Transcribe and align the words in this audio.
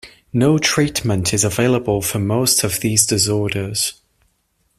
No 0.33 0.57
treatment 0.57 1.31
is 1.31 1.43
available 1.43 2.01
for 2.01 2.17
most 2.17 2.63
of 2.63 2.79
these 2.79 3.05
disorders. 3.05 4.01